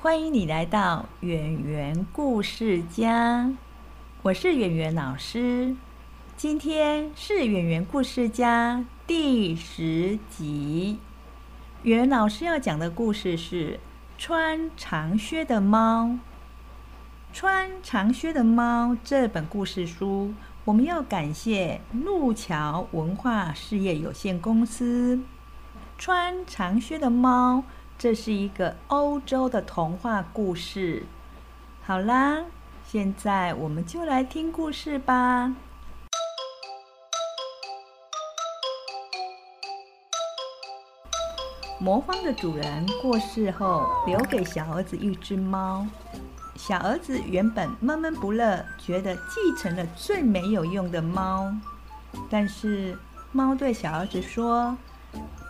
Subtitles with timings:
[0.00, 3.52] 欢迎你来到圆圆故事家，
[4.22, 5.74] 我是圆圆老师。
[6.36, 11.00] 今天是圆圆故事家第十集。
[11.82, 13.72] 圆圆老师要讲的故事是
[14.16, 16.04] 《穿长靴的猫》。
[17.32, 20.32] 《穿长靴的猫》这本故事书，
[20.64, 25.16] 我们要感谢路桥文化事业有限公司。
[25.98, 27.56] 《穿长靴的猫》。
[27.98, 31.02] 这是一个欧洲的童话故事。
[31.82, 32.44] 好啦，
[32.86, 35.52] 现在我们就来听故事吧。
[41.80, 45.84] 魔方的主人过世后，留给小儿子一只猫。
[46.54, 51.52] 小儿子原本闷闷不乐，觉得继承了最没有用的猫。
[52.30, 52.96] 但是
[53.32, 54.78] 猫对小儿子说。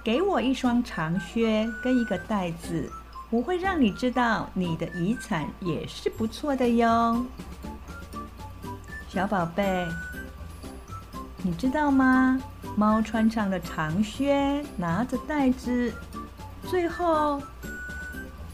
[0.08, 2.90] 给我一双长靴跟一个袋子，
[3.28, 7.26] 我会让你知道你的遗产也是不错的哟，
[9.10, 9.86] 小宝贝。
[11.42, 12.40] 你知道吗？
[12.74, 15.92] 猫穿上了长靴，拿着袋子，
[16.62, 17.42] 最后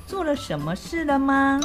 [0.09, 1.61] 做了什么事了吗？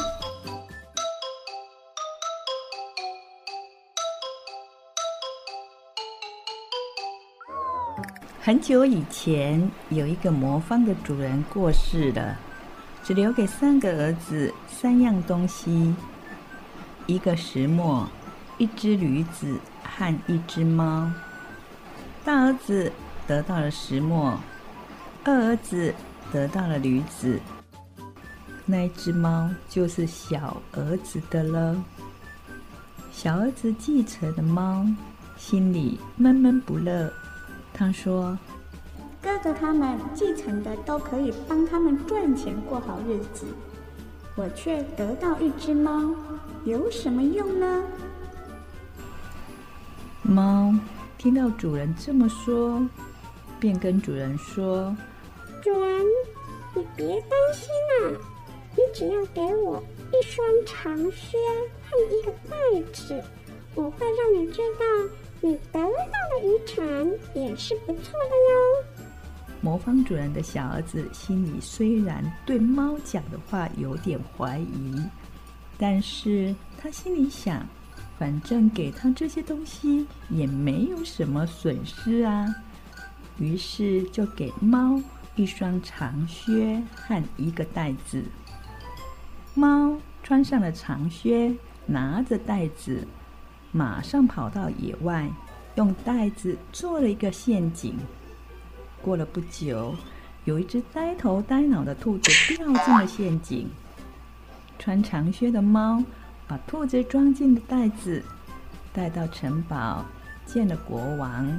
[8.49, 12.35] 很久以前，有一个魔方的主人过世了，
[13.03, 15.93] 只留给三个儿子三样东西：
[17.05, 18.09] 一个石磨、
[18.57, 21.11] 一只驴子和一只猫。
[22.25, 22.91] 大儿子
[23.27, 24.35] 得到了石磨，
[25.23, 25.93] 二儿子
[26.31, 27.39] 得到了驴子，
[28.65, 31.79] 那只猫就是小儿子的了。
[33.11, 34.87] 小儿子继承的猫，
[35.37, 37.13] 心里闷闷不乐。
[37.73, 38.37] 他说
[39.21, 43.45] ：“哥哥他们继承的都可以帮他们赚钱过好日子，
[44.35, 46.13] 我却得到一只猫，
[46.65, 47.83] 有什么用呢？”
[50.23, 50.73] 猫
[51.17, 52.85] 听到主人这么说，
[53.59, 54.93] 便跟主人说
[55.63, 56.05] ：“主人，
[56.75, 57.69] 你别担心
[58.01, 58.19] 啊，
[58.75, 59.81] 你只要给我
[60.11, 61.37] 一双长靴
[61.89, 62.57] 和一个袋
[62.91, 63.23] 子，
[63.73, 65.79] 我会让你知道。”你得
[66.39, 66.83] 遗产
[67.35, 69.15] 也是不错的哟。
[69.61, 74.95] 魔方主人的小儿子心里虽然对猫讲的话有点怀疑，
[75.77, 77.65] 但是他心里想，
[78.17, 82.45] 反正给他这些东西也没有什么损失啊。
[83.37, 85.01] 于是就给猫
[85.35, 88.23] 一双长靴和一个袋子。
[89.53, 91.53] 猫穿上了长靴，
[91.85, 93.05] 拿着袋子。
[93.71, 95.29] 马上跑到野外，
[95.79, 97.95] 用袋子做了一个陷阱。
[99.01, 99.95] 过了不久，
[100.43, 103.69] 有一只呆头呆脑的兔子掉进了陷阱。
[104.77, 106.03] 穿长靴的猫
[106.45, 108.21] 把兔子装进了袋子，
[108.91, 110.05] 带到城堡
[110.45, 111.57] 见了国王。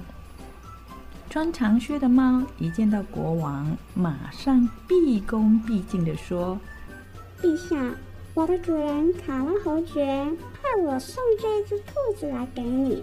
[1.30, 6.60] 穿长靴的猫一见到国王，马上毕恭毕敬地说
[7.40, 7.90] ：“陛下。”
[8.32, 10.04] 我的主人卡拉侯爵
[10.52, 13.02] 派我送这只兔子来给你，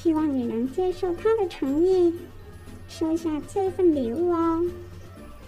[0.00, 2.14] 希望你能接受他的诚意，
[2.88, 4.64] 收下这份礼物哦。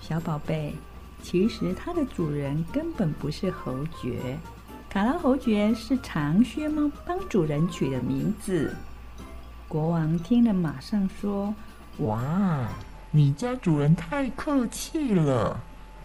[0.01, 0.75] 小宝贝，
[1.23, 3.73] 其实它的主人根本不是侯
[4.03, 4.37] 爵，
[4.89, 8.75] 卡拉侯爵是长靴猫帮主人取的名字。
[9.69, 11.55] 国王听了，马上说
[12.05, 12.67] ：“哇，
[13.13, 15.61] 你家主人太客气了，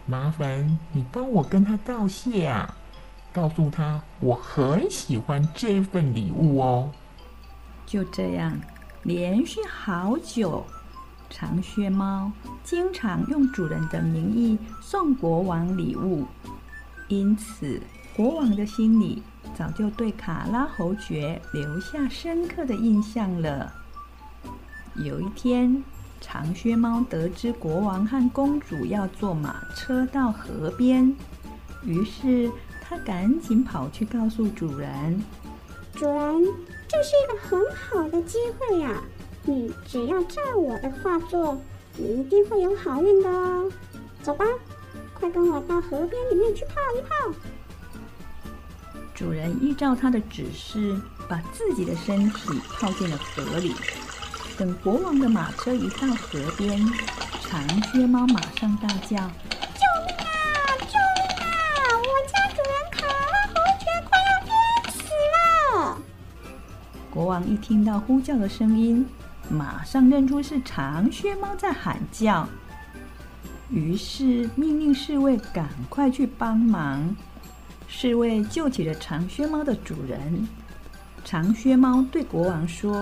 [0.06, 2.78] 麻烦你帮我跟他道谢啊。”
[3.34, 6.92] 告诉他，我很喜欢这份礼物哦。
[7.86, 8.60] 就这样，
[9.04, 10.66] 连续好久，
[11.30, 12.32] 长靴猫
[12.64, 16.26] 经常用主人的名义送国王礼物，
[17.08, 17.80] 因此
[18.16, 19.22] 国王的心里
[19.58, 23.72] 早就对卡拉侯爵留下深刻的印象了。
[24.96, 25.84] 有一天，
[26.20, 31.16] 长靴猫得知国王和公主要坐马车到河边，
[31.84, 32.52] 于是。
[32.88, 35.20] 他赶紧跑去告诉主人
[35.96, 36.36] ：“主人，
[36.96, 39.04] 这是一个很好的机会呀！
[39.44, 41.60] 你只要照我的话做，
[41.98, 43.70] 你一定会有好运的哦。
[44.24, 44.46] 走吧，
[45.14, 47.38] 快跟我到河边里面去泡一泡。”
[49.14, 50.98] 主人依照他的指示，
[51.28, 53.76] 把自己的身体泡进了河里。
[54.58, 56.80] 等国王的马车一到河边，
[57.42, 59.30] 长靴猫马上大叫
[67.36, 69.06] ：“王一听到呼叫的声音，
[69.50, 72.48] 马上认出是长靴猫在喊叫，
[73.70, 77.14] 于是命令侍卫赶快去帮忙。
[77.90, 80.48] 侍卫救起了长靴猫的主人。
[81.26, 82.94] 长靴猫对国王说。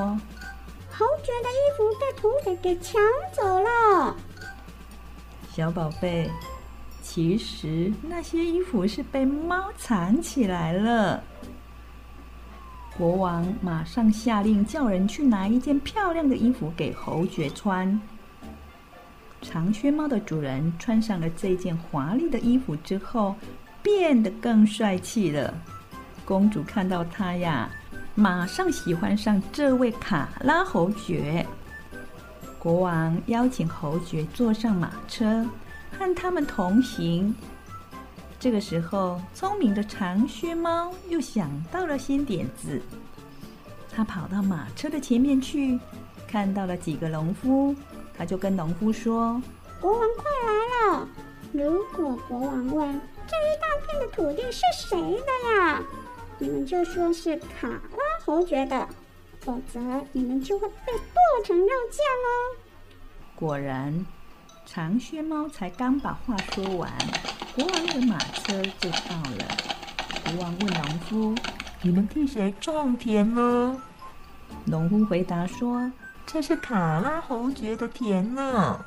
[0.90, 3.00] 侯爵的衣服被土匪给抢
[3.36, 4.16] 走了，
[5.52, 6.28] 小宝贝。
[7.04, 11.24] 其实那些衣服是被猫藏起来了。
[12.98, 18.00] 国王马上下令叫人去拿一件漂亮的衣服给侯爵穿。
[19.42, 23.36] 长靴猫的主人穿上了这件华丽的衣服之后，
[23.82, 25.54] 变得更帅气了。
[26.24, 27.70] 公主看到他呀。
[28.16, 31.44] 马上喜欢上这位卡拉侯爵。
[32.60, 35.44] 国王邀请侯爵坐上马车，
[35.98, 37.34] 和他们同行。
[38.44, 42.82] 这个时候，聪明的长靴猫又想到了新点子。
[43.90, 45.80] 他跑到马车的前面去，
[46.28, 47.74] 看到了几个农夫，
[48.14, 49.42] 他就跟农夫说
[49.80, 51.08] ：“国王快来了！
[51.54, 55.82] 如果国王问这一大片的土地是谁的呀？”
[56.38, 58.86] 你们就说是卡拉侯爵的，
[59.40, 59.80] 否则
[60.12, 62.60] 你们就会被剁成肉酱哦。
[63.36, 64.06] 果然，
[64.66, 66.92] 长靴猫才刚把话说完，
[67.56, 69.46] 国王的马车就到了。
[70.26, 71.36] 国王问农夫
[71.84, 73.80] ：“你们替谁种田呢？”
[74.66, 75.92] 农夫回答说
[76.26, 78.84] ：“这是卡拉侯爵的田呢。”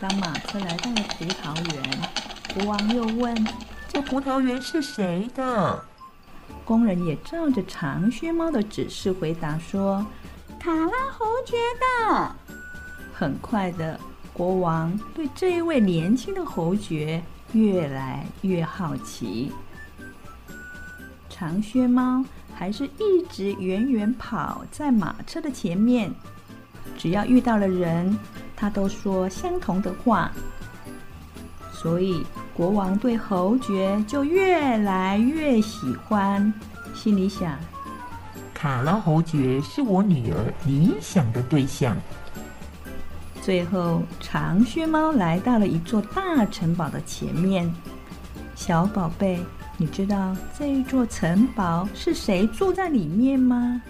[0.00, 1.82] 当马车来到了葡萄园，
[2.54, 3.46] 国王又问
[3.86, 5.84] ：“这葡萄园是谁的？”
[6.64, 10.06] 工人也照着长靴猫的指示回答说
[10.58, 12.34] ：“卡拉侯爵的。”
[13.12, 14.00] 很快的，
[14.32, 17.22] 国王对这一位年轻的侯爵
[17.52, 19.52] 越来越好奇。
[21.28, 26.12] 长靴猫还是一直远远跑在马车的前面，
[26.96, 28.18] 只要遇到了人，
[28.54, 30.30] 他都说相同的话。
[31.72, 32.24] 所以。
[32.54, 36.52] 国王对侯爵就越来越喜欢，
[36.94, 37.58] 心里想：
[38.52, 41.96] 卡拉侯爵是我女儿理想的对象。
[43.42, 47.68] 最后，长靴猫来到了一座大城堡的前面。
[48.54, 49.40] 小宝贝，
[49.76, 53.82] 你知道这一座城堡是谁住在里面吗？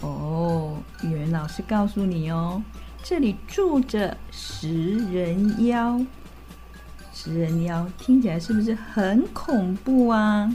[0.00, 2.62] 哦，语文老师告诉你哦，
[3.02, 6.00] 这里住着食人妖。
[7.12, 10.50] 食人妖听起来是不是很恐怖啊？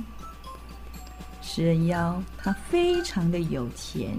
[1.39, 4.18] 食人妖他非常的有钱，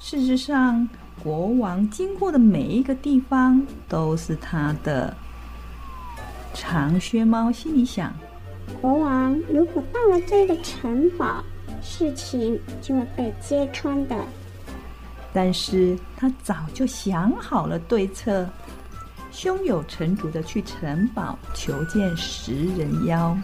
[0.00, 0.88] 事实上，
[1.22, 5.14] 国王经过的每一个地方都是他的。
[6.52, 8.12] 长靴猫心里想：
[8.80, 11.42] 国王如果到了这个城堡，
[11.82, 14.16] 事情就会被揭穿的。
[15.32, 18.46] 但是他早就想好了对策。
[19.32, 23.36] 胸有成竹的去城堡求见食人妖。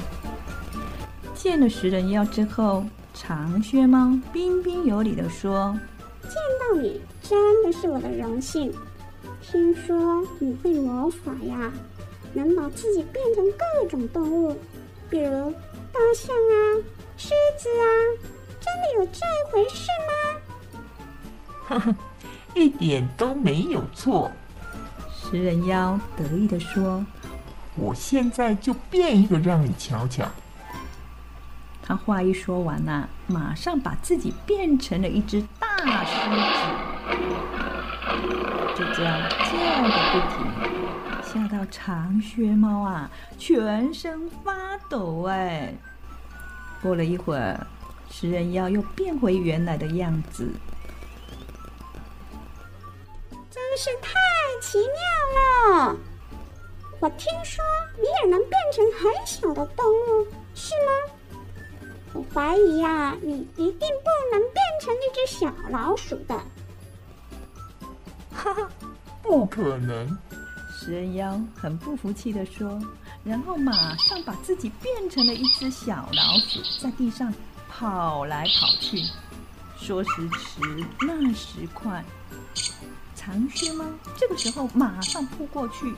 [1.35, 5.77] 见了食人妖之后，长靴猫彬彬有礼的说
[6.23, 8.75] ：“见到你真的是我的荣幸。
[9.41, 11.71] 听说你会魔法呀，
[12.33, 14.59] 能把自己变成各种动物，
[15.09, 15.53] 比如
[15.93, 16.83] 大象啊、
[17.17, 17.87] 狮子啊，
[18.59, 19.21] 真的有这
[19.53, 20.13] 回事吗？”
[21.69, 21.97] 哈哈，
[22.57, 24.33] 一点都没有错。
[25.15, 27.07] 食人妖得意的说
[27.79, 30.27] ：“我现在就变一个让你瞧瞧。”
[31.81, 36.90] 他话一说完呐，马上把自己变成了一只大狮子，
[38.81, 40.41] 就这样叫个不停，
[41.23, 45.75] 吓到长靴猫啊，全身发抖哎。
[46.83, 47.67] 过了一会儿，
[48.11, 50.49] 食人妖又变回原来的样子。
[53.51, 54.13] 真是太
[54.63, 55.97] 奇妙了！
[57.01, 57.63] 我听说
[57.99, 60.91] 你也能变成很小的动物，是吗？
[62.15, 66.41] 我怀疑呀，你一定不能变成那只小老鼠的。
[68.41, 68.69] 哈哈，
[69.23, 70.17] 不可能！
[70.73, 72.81] 食人妖很不服气的说，
[73.23, 77.31] 然后马上把自己变成了一只小老鼠，在地上
[77.69, 78.97] 跑来跑去，
[79.79, 80.61] 说时迟，
[81.03, 82.03] 那时快。
[83.15, 83.85] 长靴猫
[84.17, 85.95] 这个时候马上扑过去，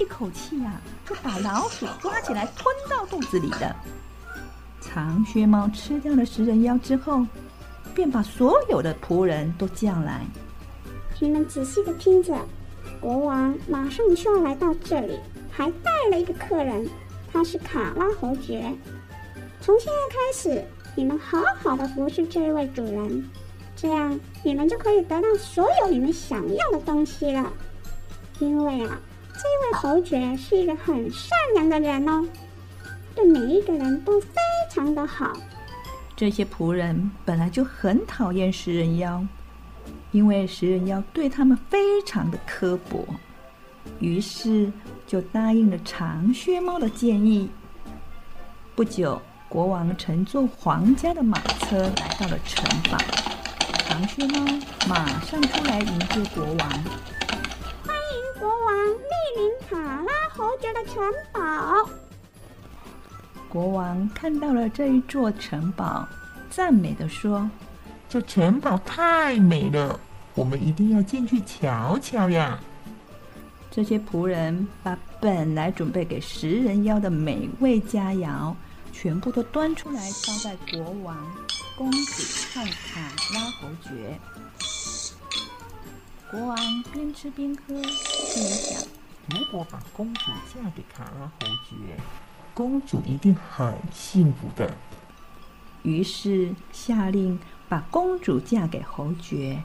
[0.00, 0.72] 一口气呀
[1.08, 3.76] 就把老鼠抓起来吞到肚子里了。
[4.80, 7.24] 长靴猫吃掉了食人妖之后，
[7.94, 10.26] 便把所有的仆人都叫来。
[11.20, 12.36] 你们仔细的听着，
[13.00, 15.18] 国王马上就要来到这里，
[15.50, 16.86] 还带了一个客人，
[17.32, 18.72] 他是卡拉侯爵。
[19.60, 23.24] 从现在开始，你们好好的服侍这位主人，
[23.74, 27.50] 这样你们就可以得到所有你们想要的东西了。
[28.40, 29.00] 因为啊，
[29.32, 32.26] 这位侯爵是一个很善良的人哦。
[33.14, 34.28] 对每一个人都非
[34.70, 35.32] 常的好。
[36.16, 39.24] 这些仆人本来就很讨厌食人妖，
[40.14, 43.04] 因为食人妖对他们非常的刻薄，
[43.98, 44.72] 于是
[45.08, 47.50] 就答应了长靴猫的建议。
[48.76, 52.96] 不久，国王乘坐皇家的马车来到了城堡，
[53.88, 54.46] 长靴猫
[54.88, 56.58] 马上出来迎接国王。
[57.84, 61.02] 欢迎国王莅临卡拉侯爵的城
[61.32, 61.90] 堡。
[63.48, 66.06] 国王看到了这一座城堡，
[66.50, 67.50] 赞美的说
[68.14, 69.98] ：“这城堡太美了，
[70.36, 72.60] 我们一定要进去瞧瞧呀！”
[73.72, 78.54] 这些仆人把本来准备给食人妖的美味佳肴，
[78.92, 81.16] 全部都端出来，招待国王、
[81.76, 83.00] 公主和卡
[83.34, 84.16] 拉侯爵。
[86.30, 86.56] 国王
[86.92, 88.80] 边吃边喝，心里想：
[89.30, 91.98] 如果把公主嫁给卡拉侯爵。
[92.54, 94.72] 公主一定很幸福的。
[95.82, 99.62] 于是下令把公主嫁给侯爵。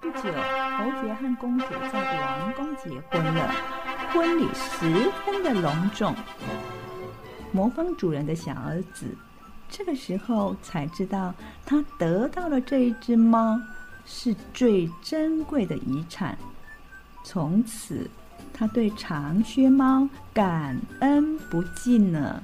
[0.00, 3.54] 不久，侯爵和公主在王宫结婚了，
[4.12, 6.14] 婚礼十分的隆重。
[7.52, 9.06] 魔方主人的小儿子
[9.68, 11.34] 这个时候才知道，
[11.66, 13.60] 他得到了这一只猫
[14.06, 16.36] 是最珍贵的遗产。
[17.24, 18.08] 从此。
[18.52, 22.42] 他对长靴猫感恩不尽呢。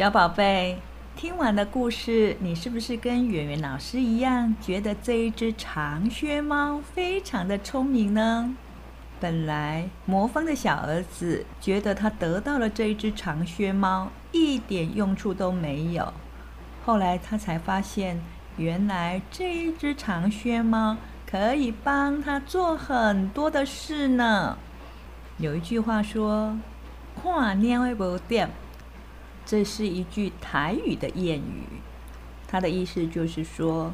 [0.00, 0.78] 小宝贝，
[1.14, 8.56] 听完了故事，你是不是跟圆圆老师一样，觉得这一只长靴猫非常的聪明呢？
[9.20, 16.14] 本来魔方的小儿子觉得他得到了这一只长靴猫一点用处都没有，
[16.86, 18.18] 后来他才发现，
[18.56, 20.96] 原来这一只长靴猫
[21.30, 24.56] 可以帮他做很多的事呢。
[25.36, 26.56] 有一句话说
[27.22, 28.48] ：“看鸟会不掉”，
[29.50, 31.64] 这是一句台语的谚语，
[32.46, 33.92] 它的意思就是说，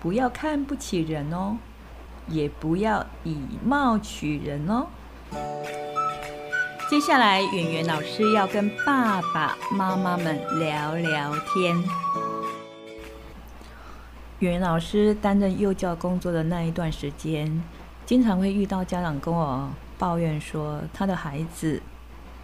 [0.00, 1.56] 不要看不起人哦。
[2.26, 4.88] 也不要以貌取人哦。
[6.90, 11.76] 接下来，圆圆老师要跟爸爸妈妈们聊聊天。
[14.40, 17.62] 圆圆老师担任幼教工作的那一段时间，
[18.04, 21.80] 经常会遇到家长跟我抱怨说，他的孩子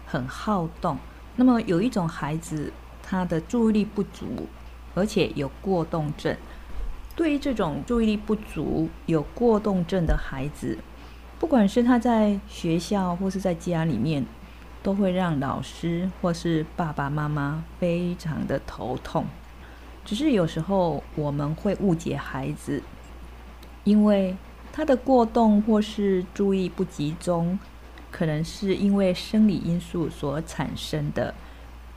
[0.05, 0.97] 很好动。
[1.39, 2.69] 那么有一种孩子，
[3.01, 4.45] 他的注意力不足，
[4.93, 6.35] 而且有过动症。
[7.15, 10.77] 对于这种注意力不足、有过动症的孩子，
[11.39, 14.25] 不管是他在学校或是在家里面，
[14.83, 19.25] 都会让老师或是爸爸妈妈非常的头痛。
[20.03, 22.83] 只是有时候我们会误解孩子，
[23.85, 24.35] 因为
[24.73, 27.57] 他的过动或是注意不集中，
[28.11, 31.33] 可能是因为生理因素所产生的，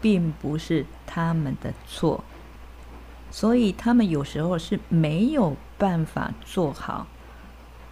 [0.00, 2.22] 并不是他们的错。
[3.30, 7.06] 所以他们有时候是没有办法做好，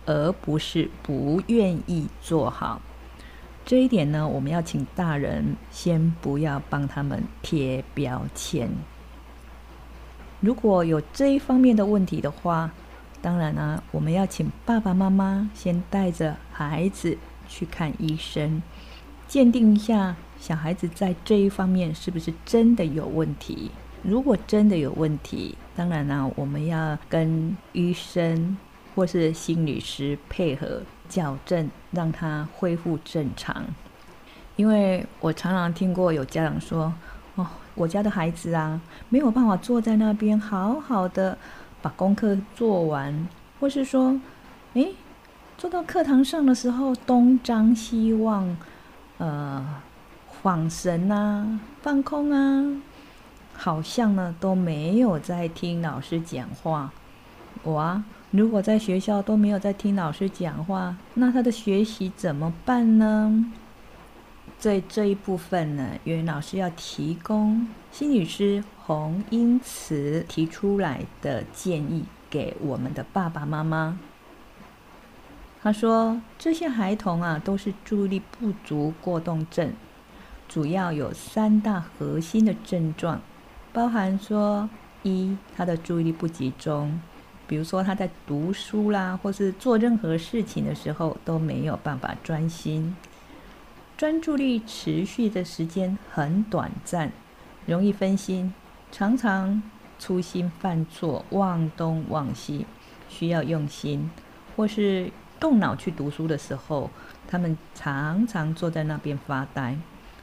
[0.05, 2.83] 而不是不愿意做好。
[3.65, 8.71] 这一点呢，我们要请大人先不要帮他们贴标签。
[10.41, 12.71] 如果有这一方面的问题的话，
[13.23, 17.17] 当然呢，我们要请爸爸妈妈先带着孩子
[17.50, 18.62] 去看医生，
[19.28, 23.71] 鉴定一下小孩子在这一方面是不是真的有问题。
[24.02, 28.57] 如果真的有问题，当然呢，我们要跟医生
[28.95, 33.66] 或是心理师配合矫正，让他恢复正常。
[34.57, 36.92] 因为我常常听过有家长说
[37.37, 41.37] ：“哦，我家的孩子啊，没有办法坐在那边好好的
[41.83, 43.28] 把功课做完，
[43.59, 44.19] 或是说，
[44.75, 44.95] 诶，
[45.61, 48.57] 坐到课堂上的时候东张西望，
[49.19, 49.62] 呃，
[50.43, 52.81] 恍神啊，放空啊。”
[53.52, 56.90] 好像呢都没有在听老师讲话。
[57.62, 63.52] 我啊，如果在学校都没有在听老师讲话，那他的学习怎么办呢？
[64.59, 72.07] 在这一部分呢，袁老师要提供心理师洪英慈提出来的建议。
[72.31, 73.99] 给我们的爸爸妈妈。
[75.62, 79.71] 他说，这些孩童啊，都是注意力不足过动症，
[80.49, 83.21] 主要有三大核心的症状，
[83.71, 84.71] 包含说
[85.02, 86.99] 一，他的注意力不集中，
[87.47, 92.97] 比如说他在读书啦，或是做任何事情的时候都没有办法专心，
[93.99, 97.12] 专注力持续的时间很短暂，
[97.67, 98.55] 容易分心，
[98.90, 99.62] 常常
[99.99, 102.64] 粗心犯错，忘东忘西，
[103.11, 104.11] 需要用心，
[104.57, 105.12] 或是。
[105.41, 106.91] 动脑去读书的时候，
[107.27, 109.75] 他们常常坐在那边发呆；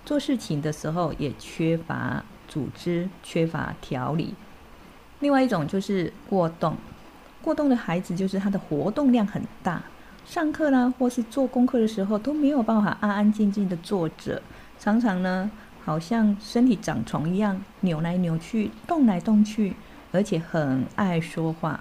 [0.05, 4.35] 做事情的时候也缺乏组织、缺乏条理。
[5.19, 6.77] 另外一种就是过动，
[7.41, 9.81] 过动的孩子就是他的活动量很大，
[10.23, 14.39] 上课呢或是做功课的时候都没有办法安安静静的坐着，
[14.77, 15.49] 常常呢
[15.83, 19.75] 好像身体长虫一样扭来扭去、动来动去，
[20.11, 21.79] 而且很爱说话。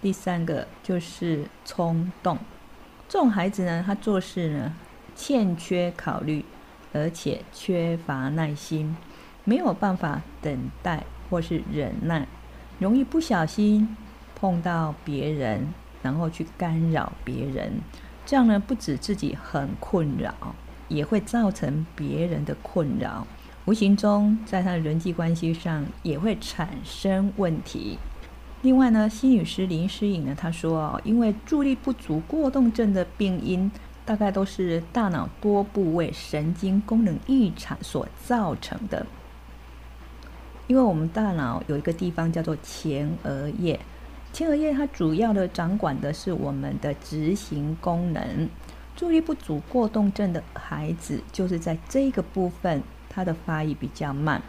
[0.00, 2.36] 第三个就是冲动。
[3.12, 4.72] 这种孩子呢，他做事呢
[5.14, 6.42] 欠缺考虑，
[6.94, 8.96] 而且缺乏耐心，
[9.44, 12.26] 没有办法等待或是忍耐，
[12.78, 13.94] 容易不小心
[14.34, 15.68] 碰到别人，
[16.02, 17.74] 然后去干扰别人。
[18.24, 20.32] 这样呢，不止自己很困扰，
[20.88, 23.26] 也会造成别人的困扰，
[23.66, 27.98] 无形中在他的人际关系上也会产生问题。
[28.62, 33.68] 另外呢，心理师林诗颖呢，他说哦，因为注意力不足过动症的病因，
[34.04, 39.04] 大概都是大脑多部位神经功能异常所造成的。
[40.68, 43.80] 因为我们大脑有一个地方叫做前额叶，
[44.32, 48.48] 前额叶它主要的掌管的是我们的执行功能。
[48.94, 54.40] 注意力不足过动症的孩子，就是在这个部分，他的发育比较慢，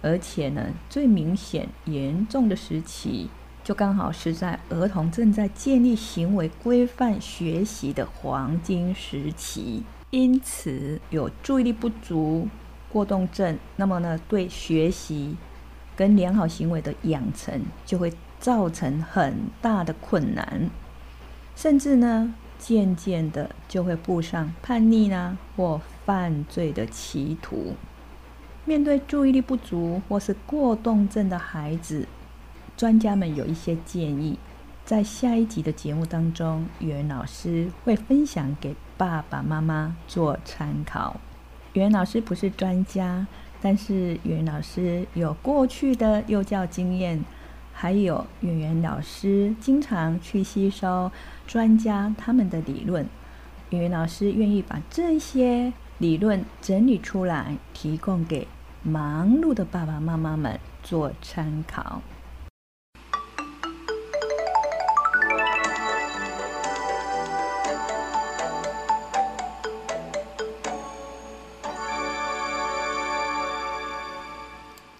[0.00, 3.28] 而且呢，最明显严重的时期。
[3.68, 12.48] 就刚好是在儿童正在建立行为规范学习的黄金时期，因此有注意力不足
[12.88, 15.36] 过动症，那么呢，对学习
[15.94, 20.70] 跟良好行为的养成就会造成很大的困难，
[21.54, 27.74] 甚至呢，渐渐的就会步上叛逆呢或犯罪的歧途。
[28.64, 32.06] 面对注意力不足或是过动症的孩子。
[32.78, 34.38] 专家们有一些建议，
[34.84, 41.16] 在下一集的节目当中，袁老师会分享给爸爸妈妈做参考。
[41.72, 43.26] 袁老师不是专家，
[43.60, 47.24] 但是袁老师有过去的幼教经验，
[47.72, 51.10] 还有袁袁老师经常去吸收
[51.48, 53.04] 专家他们的理论。
[53.70, 58.46] 袁袁老师愿意把这些理论整理出来，提供给
[58.84, 62.00] 忙碌的爸爸妈妈们做参考。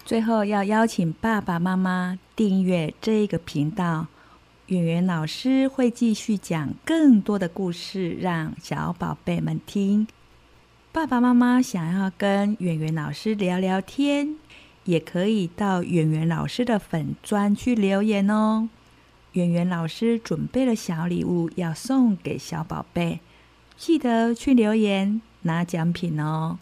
[0.09, 4.07] 最后要邀请爸爸妈妈订阅这个频道，
[4.65, 10.07] 圆圆老师会继续讲更多的故事，让小宝贝们听。
[10.91, 14.33] 爸爸妈妈想要跟圆圆老师聊聊天，
[14.85, 18.67] 也可以到圆圆老师的粉砖去留言哦。
[19.33, 23.19] 圆圆老师准备了小礼物要送给小宝贝，
[23.77, 26.57] 记得去留言拿奖品哦。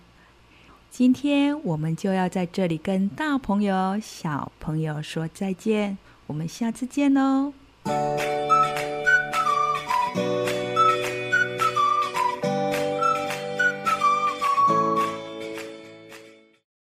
[0.90, 7.54] 今天我们就要在这里跟大朋友、小朋友说再见，我们下次见喽。